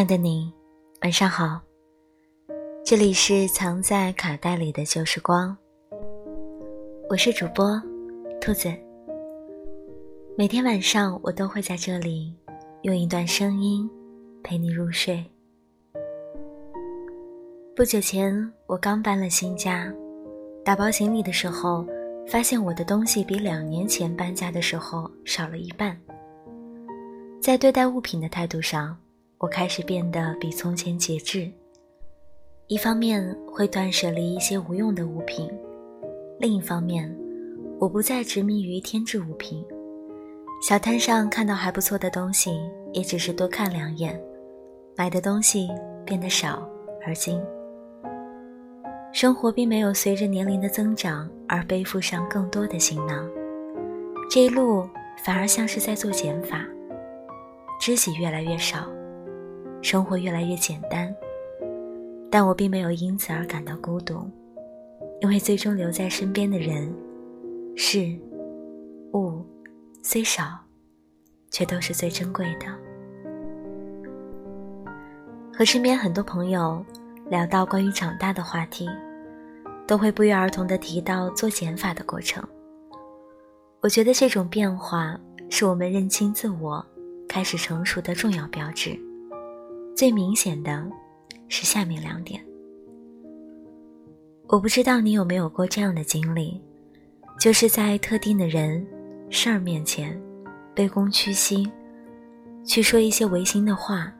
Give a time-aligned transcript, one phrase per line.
[0.00, 0.50] 亲爱的你，
[1.02, 1.60] 晚上好。
[2.82, 5.54] 这里是藏在卡带里的旧时光，
[7.10, 7.78] 我是主播
[8.40, 8.72] 兔子。
[10.38, 12.34] 每天晚上我都会在这里
[12.80, 13.86] 用一段声音
[14.42, 15.22] 陪你入睡。
[17.76, 19.92] 不久前我刚搬了新家，
[20.64, 21.86] 打包行李的时候，
[22.26, 25.94] 发现我的东西比两年前搬家的时候少了一半。
[27.38, 28.96] 在对待物品的态度上，
[29.40, 31.50] 我开始变得比从前节制。
[32.66, 35.50] 一方面会断舍离一些无用的物品，
[36.38, 37.10] 另一方面，
[37.78, 39.64] 我不再执迷于添置物品。
[40.62, 42.50] 小摊上看到还不错的东西，
[42.92, 44.22] 也只是多看两眼，
[44.94, 45.70] 买的东西
[46.04, 46.68] 变得少
[47.06, 47.42] 而精。
[49.10, 53.26] 生活并没有随着年龄的增长而背负上更多的行囊，
[54.30, 54.86] 这一路
[55.24, 56.62] 反而像是在做减法。
[57.80, 58.86] 知己越来越少，
[59.82, 61.14] 生活越来越简单。
[62.30, 64.30] 但我并没有因此而感到孤独，
[65.20, 66.94] 因为最终留在身边的人、
[67.76, 68.16] 事、
[69.14, 69.44] 物
[70.00, 70.58] 虽少，
[71.50, 72.66] 却都是最珍贵的。
[75.52, 76.84] 和身边很多朋友
[77.28, 78.88] 聊到关于长大的话题，
[79.86, 82.42] 都会不约而同地提到做减法的过程。
[83.80, 86.86] 我觉得这种变化是我们认清自我、
[87.28, 88.96] 开始成熟的重要标志。
[89.94, 90.90] 最明显的。
[91.52, 92.40] 是下面两点。
[94.46, 96.62] 我不知道你有没有过这样的经历，
[97.40, 98.86] 就是在特定的人、
[99.30, 100.16] 事儿面前，
[100.76, 101.68] 卑躬屈膝，
[102.64, 104.12] 去说一些违心的话，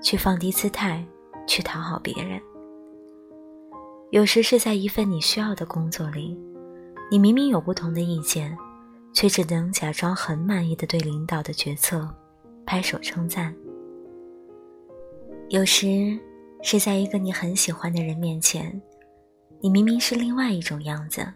[0.00, 1.04] 去放低姿态，
[1.48, 2.40] 去讨好别人。
[4.12, 6.38] 有时是在一份你需要的工作里，
[7.10, 8.56] 你明明有不同的意见，
[9.12, 12.08] 却只能假装很满意的对领导的决策
[12.64, 13.52] 拍手称赞。
[15.48, 16.18] 有时。
[16.60, 18.82] 是在一个你很喜欢的人面前，
[19.62, 21.34] 你明明是另外一种样子，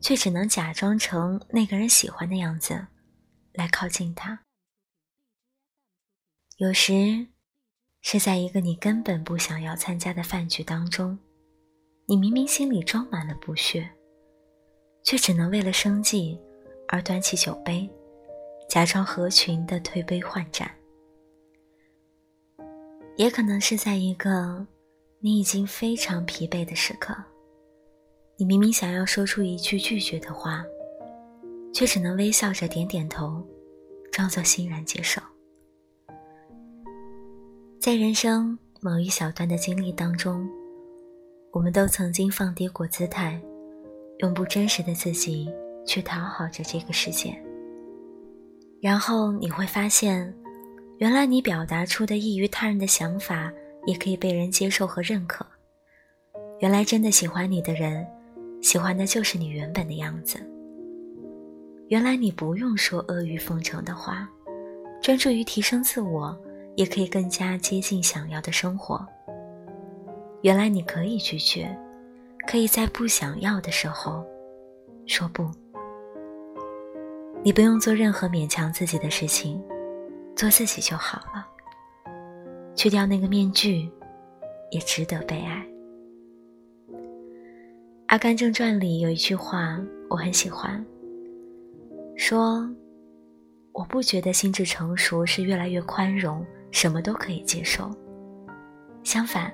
[0.00, 2.88] 却只能假装成那个人喜欢的样子，
[3.52, 4.40] 来靠近他。
[6.56, 7.28] 有时，
[8.00, 11.16] 是在一个你根本不想要参加的饭局当中，
[12.08, 13.88] 你明明心里装满了不屑，
[15.04, 16.36] 却只能为了生计
[16.88, 17.88] 而端起酒杯，
[18.68, 20.68] 假装合群的推杯换盏。
[23.16, 24.66] 也可能是在一个
[25.20, 27.14] 你已经非常疲惫的时刻，
[28.36, 30.64] 你明明想要说出一句拒绝的话，
[31.74, 33.40] 却只能微笑着点点头，
[34.10, 35.20] 装作欣然接受。
[37.78, 40.48] 在人生某一小段的经历当中，
[41.52, 43.40] 我们都曾经放低过姿态，
[44.20, 45.52] 用不真实的自己
[45.86, 47.36] 去讨好着这个世界，
[48.80, 50.34] 然后你会发现。
[50.98, 53.52] 原来你表达出的异于他人的想法，
[53.86, 55.44] 也可以被人接受和认可。
[56.60, 58.06] 原来真的喜欢你的人，
[58.60, 60.38] 喜欢的就是你原本的样子。
[61.88, 64.28] 原来你不用说阿谀奉承的话，
[65.02, 66.40] 专注于提升自我，
[66.76, 69.04] 也可以更加接近想要的生活。
[70.42, 71.76] 原来你可以拒绝，
[72.46, 74.24] 可以在不想要的时候
[75.06, 75.50] 说不。
[77.42, 79.60] 你不用做任何勉强自己的事情。
[80.34, 81.46] 做自己就好了，
[82.74, 83.88] 去掉那个面具，
[84.70, 85.64] 也值得被爱。
[88.06, 89.78] 《阿甘正传》里有一句话
[90.10, 90.84] 我很喜欢，
[92.16, 92.68] 说
[93.72, 97.90] ：“我不觉得心智成熟是越来越宽容，什么都可以接受。
[99.04, 99.52] 相反，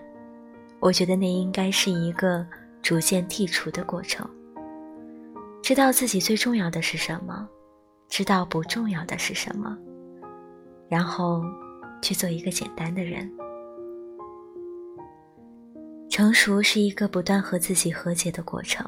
[0.81, 2.47] 我觉得那应该是一个
[2.83, 4.28] 逐渐剔除的过程。
[5.62, 7.49] 知道自己最重要的是什么，
[8.09, 9.77] 知道不重要的是什么。”
[10.88, 11.44] 然后，
[12.00, 13.31] 去做一个简单的人。
[16.08, 18.85] 成熟是一个不断和自己和解的过程。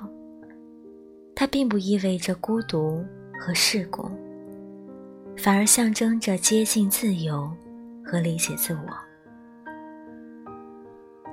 [1.37, 3.05] 它并不意味着孤独
[3.39, 4.11] 和世故，
[5.37, 7.51] 反而象征着接近自由
[8.05, 8.97] 和理解自我。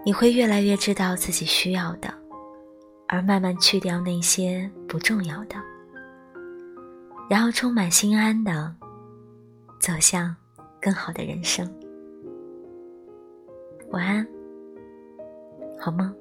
[0.05, 2.13] 你会越来越知道自己需要的，
[3.07, 5.55] 而慢慢去掉那些不重要的，
[7.29, 8.73] 然后充满心安的
[9.79, 10.33] 走向。
[10.87, 11.69] 更好的人生，
[13.89, 14.25] 晚安，
[15.77, 16.15] 好梦。